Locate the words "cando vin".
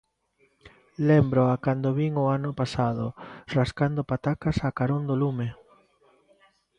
1.65-2.13